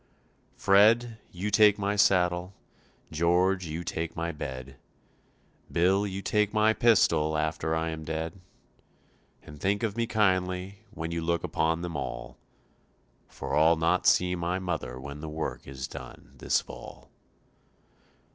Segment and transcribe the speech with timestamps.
[0.55, 2.55] "Fred, you take my saddle;
[3.11, 4.77] George, you take my bed;
[5.71, 8.41] Bill, you take my pistol after I am dead,
[9.43, 12.39] And think of me kindly when you look upon them all,
[13.27, 17.11] For I'll not see my mother when work is done this fall."